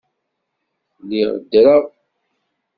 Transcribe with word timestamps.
Lliɣ 1.01 1.29
ddreɣ. 1.43 1.83